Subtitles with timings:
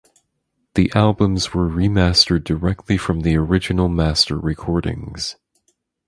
[0.73, 5.35] The albums were remastered directly from the original master recordings.